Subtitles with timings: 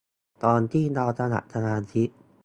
[0.43, 2.09] ตอนที่เราสมัครสมาชิก